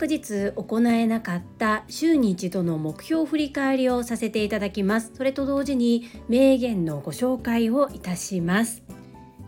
[0.00, 5.12] 昨日行えなかった週に一度の目標振り返りをさせていただきます。
[5.14, 8.82] それと同時に名言のご紹介をいたします。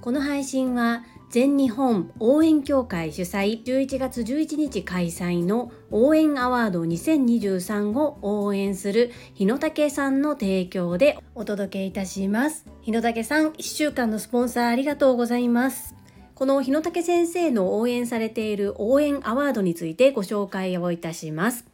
[0.02, 12.66] この配信は全日本応援協会主催11月11日開催の応援アワード2023を応援する日野武さんの提供でお届けいたします。
[12.82, 16.01] 日野武さん1週間のスポンサーありがとうございます。
[16.42, 21.64] この日野武先生の応援されている応援アワードについてご紹介をいたします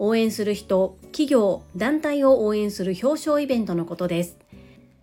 [0.00, 4.38] 応援する人、企業、団体を応援する表彰イベントのことです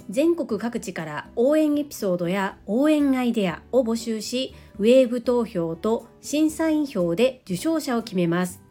[0.10, 8.62] 全国各地から応援エピソードや応援アイデアを募集し、ウェーブ投票と審査員票で受賞者を決めます。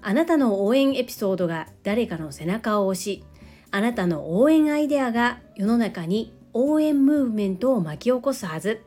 [0.00, 3.24] あなたの応援エピソードが誰かの背中を押し、
[3.72, 8.85] あなたの応援アイデアが世の中に応援ムーブメントを巻き起こすはず。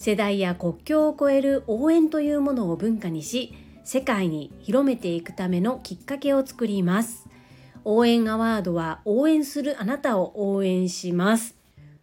[0.00, 3.52] 世代や国境を超える応援というものを文化にし、
[3.84, 7.28] 世界に広めていくためのきっかけを作ります。
[7.84, 11.54] 応援アワードは応援するあなたを応援します。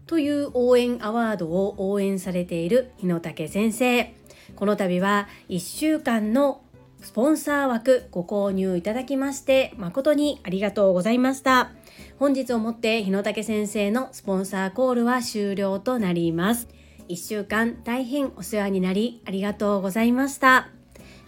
[0.06, 4.14] という応援アワードを応援されている日野武先生。
[4.56, 6.62] この度は1週間の
[7.02, 11.72] スポンサー枠ご購入いただきまして誠にありがとうございました。
[12.20, 16.68] 本日をもって日野武先生のスポンサーコールは終了となります。
[17.10, 20.70] 1週間大変お世話になりありがとうございました。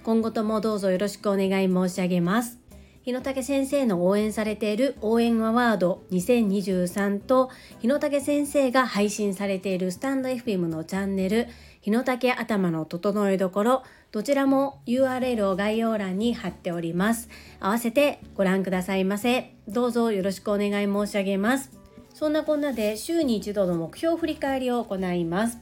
[0.03, 2.59] 今後ともどうぞよろしくお願い申し上げます。
[3.03, 11.47] 日野武先生の応援されている応援アワード2023と日野武先生が配信されているスタンド FM のチャンネル
[11.81, 17.29] 日野武頭の整えどころどちらも URL を概要欄に貼っております。
[17.59, 19.53] 合わせてご覧くださいませ。
[19.67, 21.78] どうぞよろしくお願い申し上げます。
[22.19, 25.57] そんなこんなで週に一度の目標振り返りを行います。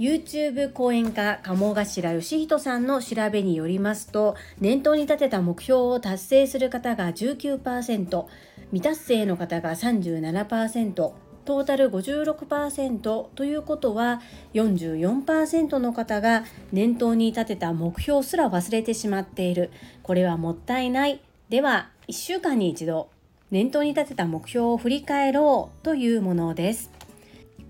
[0.00, 8.24] YouTube 講演家鴨頭義人さんの調べによりますと念頭に立てた目標を達成する方が19%
[8.72, 12.98] 未達成の方が37%トータル56%
[13.36, 14.22] ということは
[14.54, 16.42] 44%の方が
[16.72, 19.70] 念頭に立てた目標すら忘れてしまっている。
[20.02, 21.20] これはもったいない。
[21.48, 23.13] では1週間に一度
[23.54, 26.90] 念頭に立てた目標を振り返ろうというものです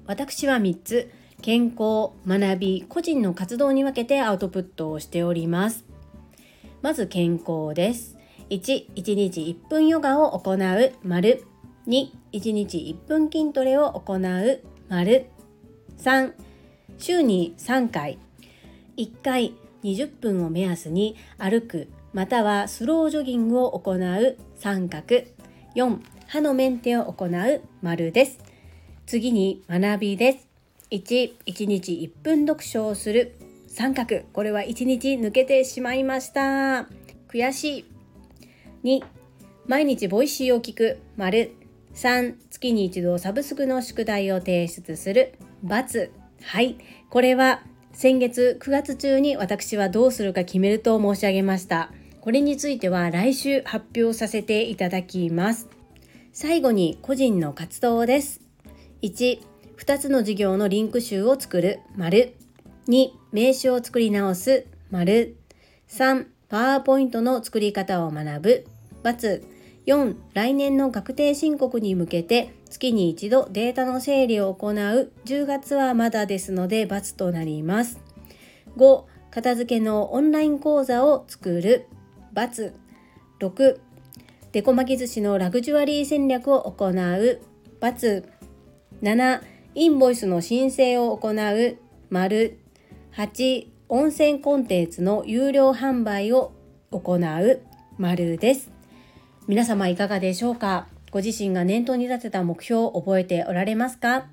[0.07, 1.13] 私は3つ
[1.43, 5.85] 健康、学び、個人の活動に分けてアウトプットをしております。
[6.81, 8.17] まず健康です。
[8.49, 11.45] 1、1日1分ヨガを行う、丸。
[11.87, 15.27] 2、1日1分筋トレを行う、丸。
[15.99, 16.33] 3、
[16.97, 18.19] 週に3回。
[18.97, 19.53] 1回
[19.83, 25.25] 20分を目安に歩く、またはスロージョギングを行う、三角。
[25.75, 25.99] 4、
[26.29, 28.39] 歯のメンテを行う、丸です。
[29.07, 30.49] 次に学びです。
[30.93, 33.35] 1、1日1分読書をする。
[33.67, 34.21] 三角。
[34.33, 36.87] これは1日抜けてしまいました。
[37.29, 37.85] 悔しい。
[38.85, 39.05] 2、
[39.67, 41.01] 毎日 Voicy を聞く。
[41.17, 41.51] 丸。
[41.95, 45.35] 3、月に一度サブスクの宿題を提出する。
[45.67, 46.11] ×。
[46.43, 46.79] はい。
[47.11, 51.91] これは先月9月中に私はどうするか決めると申し上げました。
[52.25, 55.69] これについては来週発表させていただきます。
[56.33, 58.41] 最後に個人の活動です。
[59.03, 59.41] 1、
[59.77, 62.35] 2つの事業のリンク集を作る、丸。
[62.89, 65.37] 2、名刺を作り直す、丸。
[65.91, 68.67] 3、パワーポイントの作り方を学ぶ、
[69.03, 69.43] ×。
[69.85, 74.73] 4、来年の確定申告に向けて月に一度データの整理を行う
[75.27, 78.01] 10月はまだですので×となります。
[78.79, 81.87] 5、片付けのオンライン講座を作る。
[82.35, 83.79] 6、
[84.51, 86.91] デコ巻き寿司のラグジュアリー戦略を行う
[87.81, 88.25] ×。
[89.03, 89.41] 7、
[89.77, 91.77] インボイスの申請を行う。
[92.11, 92.59] 丸。
[93.17, 96.53] 8温泉コンテンツの有料販売を
[96.91, 97.61] 行う。
[97.99, 98.73] 丸です。
[99.47, 100.89] 皆様いかがでしょうか？
[101.13, 104.27] ご自身が念頭に立てた目標を覚えておられますか？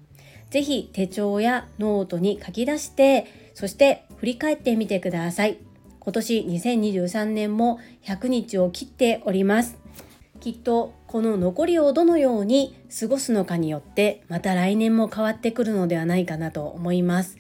[0.50, 5.60] ぜひ手帳やノートに書き出してそして振り返ってみてください。
[6.02, 9.78] 今年2023年も100日を切っております。
[10.40, 17.38] きっとこの残りをどのように過ごすのかによってまた来年も変わってくるのではないかなと思います。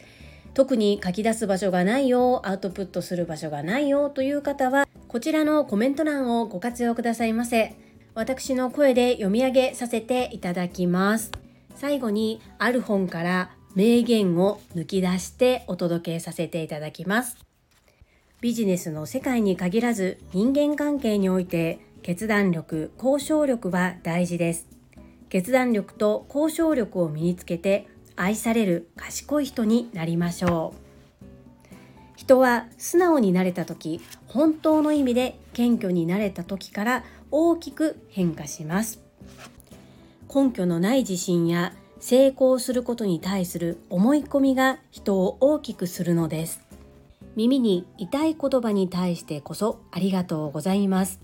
[0.54, 7.76] 特に書き出す場所がないよアウトプットする場所がないよという方はこちらのコメント欄をご活用くださいませ。
[8.14, 11.32] 私の声で読み上げさせていただきます。
[11.76, 17.51] 最後にある本から名言を抜き出してお届けさせていただきます。
[18.42, 24.68] ビジネスの世界に限らず人間関係において決断力、交渉力は大事です。
[25.30, 31.26] 決断力と交渉力を身につけて愛される賢い人になりましょう。
[32.16, 39.02] 人は素直になれた時本当の意味で謙虚になれた時から大きく変化します。
[40.34, 46.71] 根拠のない自信や成功することに対する思い込みが人を大きくするのです。
[47.36, 51.20] 耳に痛い言葉に対してこそありがとうございます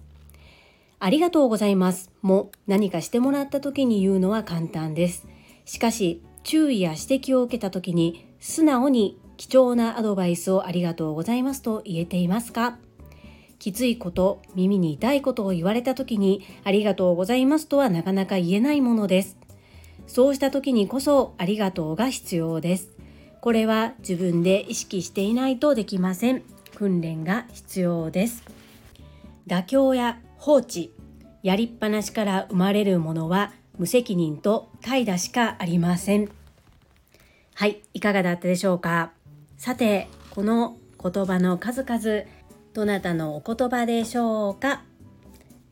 [1.00, 5.27] ありがとうございますも何かしてもらった時に言うのは簡単です
[5.65, 12.77] しかし注意や指摘を受けた時に素直に貴重なアドバイスをありがとうございますと言えていますか？
[13.60, 19.38] きついこと、耳に痛いことを言われた時にありがとうございますとはなかなか言えないものです。
[20.06, 22.97] そうした時にこそありがとうが必要です。
[23.42, 26.44] これは自分で意識していないとできません。
[26.75, 28.44] 訓練が必要です。
[29.48, 30.94] 妥協や放置、
[31.44, 36.30] やりっぱなしから生まれるものは無責任と怠惰しかありません。
[37.56, 39.12] はい、いかがだったでしょうか？
[39.57, 42.25] さて、この言葉の数々、
[42.74, 44.84] どなたのお言葉でしょうか？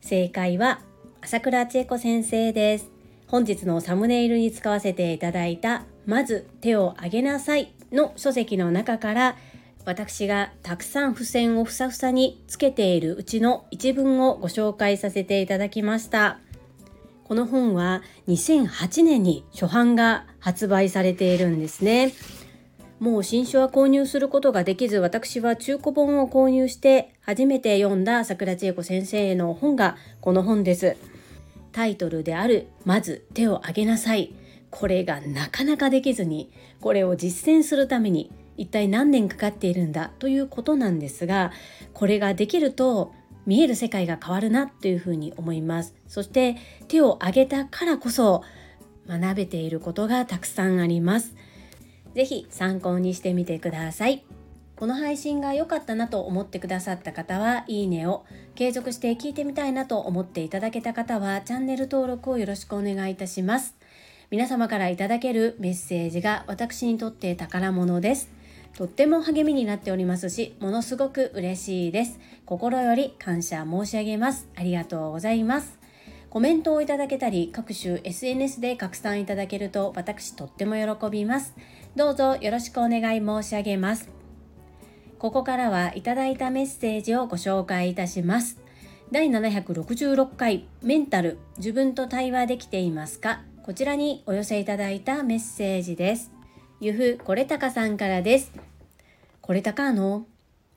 [0.00, 0.80] 正解は
[1.20, 2.90] 朝倉千恵子先生です。
[3.26, 9.36] 本日のサムネイルに使わせていただいたまず手を挙げなさいの書籍の中から
[9.84, 16.38] 私がたくさん付箋をふさふさにつけているうちの一文をご紹介させていただきました。
[17.22, 22.12] この本は2008年に初版が発売されているんですね。
[22.98, 30.96] もう新書は購入することができず、私は中古本を購入して初めて読んだ桜千恵子先生の本がこの本です。
[31.72, 34.32] タイトルである、まず手を挙げなさい。
[34.78, 36.50] これがなかなかできずに、
[36.82, 41.50] これを実践するために一体何年かかっているんだということなんですが、
[41.94, 43.14] これができると
[43.46, 45.94] 見える世界が変わるなというふうに思います。
[46.06, 46.56] そして
[46.88, 48.42] 手を挙げたからこそ
[49.08, 51.34] 学べていることがたくさんあります。
[52.14, 54.26] 是非参考にしてみてください。
[54.76, 63.74] この配信が良かったなと思ってくださった方はいいねを継続して聞いてみたいなと思っていただけた方はチャンネル登録をよろしくお願いいたします。
[64.30, 68.30] 皆様からいただけるメッセージが私にとって宝物です
[68.76, 72.20] とっても励みになっておりますし、ものすごく嬉しいです。
[72.44, 74.48] 心より感謝申し上げます。
[74.54, 75.78] ありがとうございます。
[76.28, 81.54] コメントをいただけたり、各種 SNS で拡散いただけると私とっても喜びます。
[81.94, 84.10] どうぞよろしくお願い申し上げます。
[85.18, 88.60] ここからはいただいたメッセージをご紹介いたします。
[89.10, 93.40] 第766回メンタル自分と対話できていますか？
[93.66, 96.30] こちらにお寄せいただいたメッセージです。
[96.80, 98.52] ゆふこれたかさんからです。
[99.40, 100.24] これたかの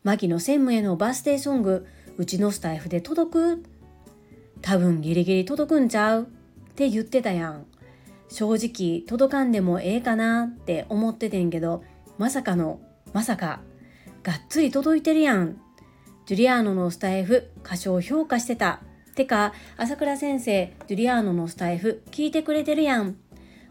[0.03, 1.85] 牧野専務へのバースデーソング、
[2.17, 3.63] うちのスタイフで届く？
[4.63, 6.23] 多分ギリギリ届くんちゃう？
[6.23, 6.25] っ
[6.73, 7.67] て言ってたやん。
[8.27, 10.45] 正直届かんでもええかな？
[10.45, 11.83] って思っててんけど、
[12.17, 12.79] まさかの、
[13.13, 13.61] まさか、
[14.23, 15.61] がっつり届いてるやん。
[16.25, 18.81] ジュリアーノのスタイフ、歌唱評価してた。
[19.15, 23.15] てか、朝倉先生、ジュリアーノのスタイフ、聞いてくれてるやん。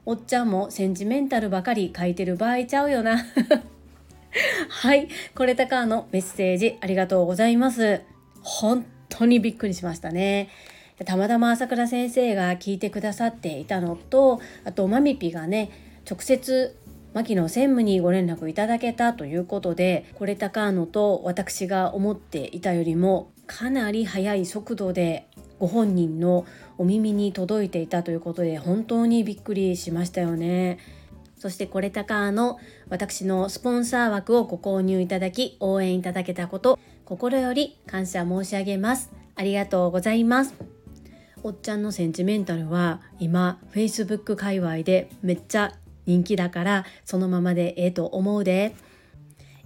[0.04, 3.18] おっちゃんもセンチメンタルばかり書いてる場合ちゃうよな。
[4.68, 8.00] はい、これたかのメッセージありがとうございます。
[8.42, 10.48] 本当にびっくりしましたね。
[11.04, 15.70] たまたま朝倉先生が聞いてくださっていたのと、あとマミピがね、
[16.10, 16.74] 直接
[17.14, 25.26] 牧野専務にご連絡いただけたということで、これたかのと私が思っていたよりもかなり速い速度で
[25.58, 30.78] ご本人のお耳に届いていたということで本当にびっくりしましたよね。
[31.38, 32.58] そしてこれたかの
[32.90, 39.10] 私のスポンサー枠をご購入いただき応援いただけたこと心より感謝申し上げます。
[39.34, 40.54] ありがとうございます。
[41.42, 45.74] おっちゃんのセンチメンタルは今 Facebook 界隈でめっちゃ
[46.06, 48.74] 人気だからそのままでええと思うで。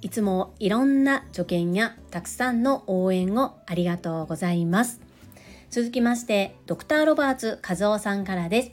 [0.02, 5.00] いつもいろんな助言やたくさんの応援をありがとうございます。
[5.70, 8.72] 続きまして、ドクターロバーツ和夫さんからです。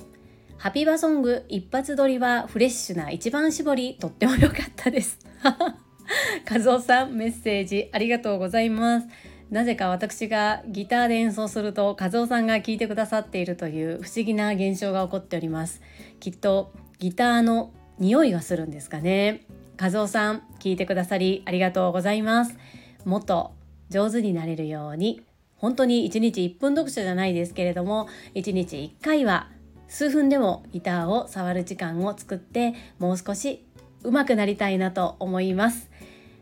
[0.57, 5.19] ハピバソング一発撮りはフレッシュな一番搾り、とっても良かったです。
[6.49, 9.07] 和夫さん、メッセージありがとうございます。
[9.51, 15.81] なぜか私がギターで演奏すると和夫さんが聴いてくださっているという不思議な現象が起こっております。
[16.19, 19.45] きっとギターの匂いがするんですかね。
[19.79, 22.57] 和夫さん、聞いてくださりありがとうございます。
[23.05, 23.53] もっと
[23.89, 25.21] 上手になれるように
[25.55, 29.47] 本当に1日1分読書じゃないですけれども1日1回は
[29.87, 33.65] 数分でもギターを触る時間を作ってもう少し
[34.03, 35.89] 上手くなりたいなと思います。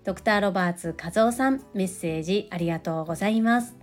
[0.04, 3.76] ドクターロバーツ和夫さんメッセージありがとうございます。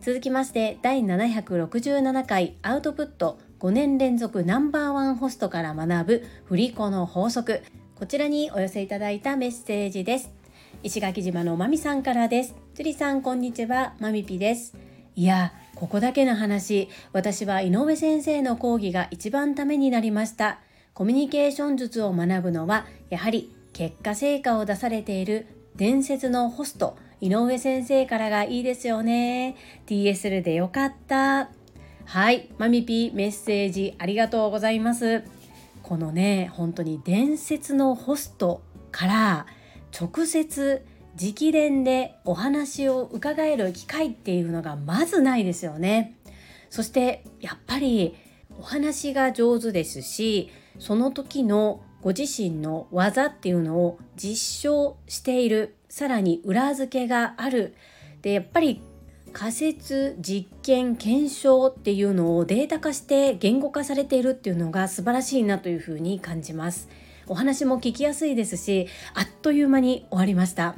[0.00, 7.62] 続きまして第767回アウトプット5年連続ナンバーワンホストから学ぶ振り子の法則。
[8.02, 10.32] こちらにお寄せいただいたメッセージです。
[10.82, 12.56] 石垣島のまみさんからです。
[12.74, 13.94] つりさんこんにちは。
[14.00, 14.74] まみぴです。
[15.14, 16.88] いやここだけの話。
[17.12, 20.58] 私は井上先生の講義が一番ためになりました。
[20.94, 29.54] コミュニケーション術を学ぶのはやはり結果成果を出されている伝説のホスト井上先生からがいいですよね。
[29.86, 31.50] TSL でよかった。
[32.06, 32.48] はい。
[32.58, 35.22] マミピーメッセージありがとうございます。
[35.92, 39.46] このね本当に伝説のホストから
[39.94, 40.86] 直接
[41.20, 46.16] 直伝でお話を伺える機会っていうのがまずないですよね。
[46.70, 48.16] そしてやっぱり
[48.58, 55.76] お話が上手ですしその時のご自身の技っていうのを実証している。
[55.90, 57.74] さらに裏付けがある。
[58.22, 58.80] でやっぱり
[59.32, 66.88] 仮説実験検証っていうのをデータ化して言語化されているっていうのが素晴らしいなというふうに感じます。
[67.26, 70.74] お話も聞きやすいですしあっという間に終わりました。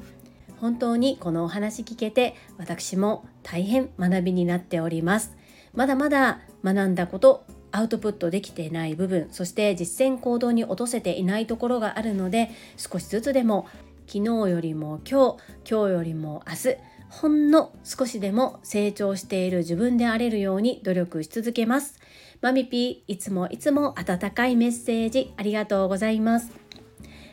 [0.61, 5.37] 本当にこのお話聞けて私も大変学びになっております。
[5.75, 13.66] まだまだ学んだことアウトプットできていない部分そして実践行動に落とせていないところがあるので少しずつでも
[14.06, 15.37] 昨日よりも今日
[15.68, 16.76] 今日よりも明日
[17.21, 22.00] ほんの少しでも成長している自分であれるように努力し続けます
[22.40, 26.50] マミピーいつもいつも温かいメッセージありがとうございます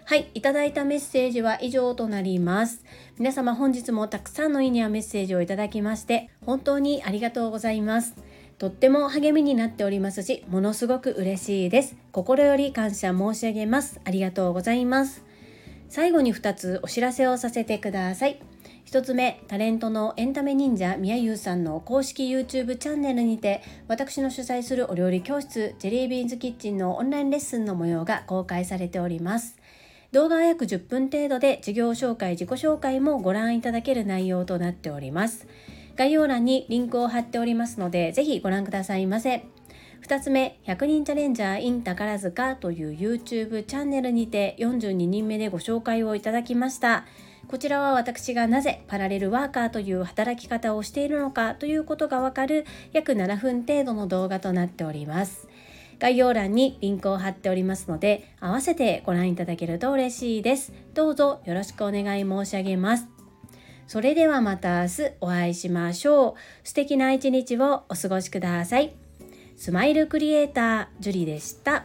[0.05, 2.83] はい、いただいたメッセージは以上となります。
[3.17, 8.15] 皆様本日もたくさんのいいねやメッセージをいただきまして本当にありがとうございます。
[8.57, 11.95] とっても励みになっておりますし、ものすごく嬉しいです。
[12.11, 14.01] 心より感謝申し上げます。
[14.03, 15.23] ありがとうございます。
[15.87, 18.50] 最後に2つお知らせをさせてください。
[18.91, 29.55] 1つ目、タレントのエンタメ忍者みやゆうさんの公式 YouTube チャンネルにて、私の主催するお料理教室、ジェリービーンズキッチンのオンラインレッスンの模様が公開されております。
[30.11, 35.47] 動画は約10分程度で授業紹介、自己紹介もご覧いただける内容となっております。
[35.95, 39.45] 概要欄にリンクを貼っておりますので、ぜひご覧くださいませ。
[40.05, 47.05] 2つ目、100人チャレンジャー in 宝塚という YouTube チャンネルにて42人目でご紹介をいただきました。
[47.51, 55.49] こちらは私がなぜパラレルワーカーという働き方をしているのかということがわかる約7分程度の動画となっております。
[55.99, 60.71] 概要欄にリンクを貼っておりますので、合わせてご覧いただけると嬉しいです。
[60.93, 63.07] どうぞよろしくお願い申し上げます。
[63.85, 66.33] それではまた明日お会いしましょう。
[66.63, 68.93] 素敵な一日をお過ごしください。
[69.57, 71.83] スマイルクリエイター、ジュリでした。